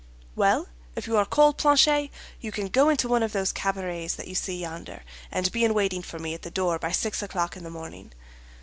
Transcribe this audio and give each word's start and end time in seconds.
"Well, 0.35 0.67
if 0.95 1.05
you 1.05 1.15
are 1.17 1.27
cold, 1.27 1.59
Planchet, 1.59 2.09
you 2.39 2.51
can 2.51 2.69
go 2.69 2.89
into 2.89 3.07
one 3.07 3.21
of 3.21 3.33
those 3.33 3.51
cabarets 3.51 4.15
that 4.15 4.27
you 4.27 4.33
see 4.33 4.59
yonder, 4.59 5.03
and 5.31 5.51
be 5.51 5.63
in 5.63 5.75
waiting 5.75 6.01
for 6.01 6.17
me 6.17 6.33
at 6.33 6.41
the 6.41 6.49
door 6.49 6.79
by 6.79 6.91
six 6.91 7.21
o'clock 7.21 7.55
in 7.55 7.63
the 7.63 7.69
morning." 7.69 8.11